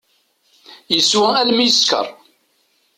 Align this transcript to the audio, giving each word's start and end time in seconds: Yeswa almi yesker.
Yeswa 0.93 1.27
almi 1.39 1.65
yesker. 1.67 2.07